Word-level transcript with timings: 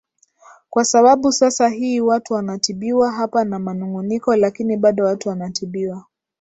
kwa 0.69 0.85
sababu 0.85 1.31
sasa 1.31 1.67
hii 1.69 1.99
watu 1.99 2.33
wanatibiwa 2.33 3.11
hapa 3.11 3.43
na 3.43 3.59
manunguniko 3.59 4.35
lakini 4.35 4.77
bado 4.77 5.05
watu 5.05 5.29
wanatibiwa 5.29 6.05